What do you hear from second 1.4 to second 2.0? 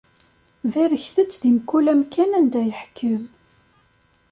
di mkul